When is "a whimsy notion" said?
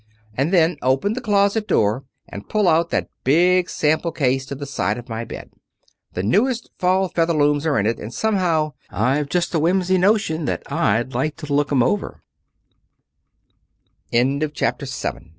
9.53-10.45